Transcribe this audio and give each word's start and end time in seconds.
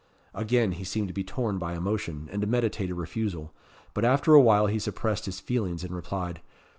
Again 0.33 0.71
he 0.71 0.83
seemed 0.83 1.09
to 1.09 1.13
be 1.13 1.23
torn 1.23 1.59
by 1.59 1.75
emotion, 1.75 2.27
and 2.31 2.41
to 2.41 2.47
meditate 2.47 2.89
a 2.89 2.95
refusal; 2.95 3.53
but 3.93 4.03
after 4.03 4.33
a 4.33 4.41
while 4.41 4.65
he 4.65 4.79
suppressed 4.79 5.27
his 5.27 5.39
feelings, 5.39 5.83
and 5.83 5.93
replied. 5.95 6.41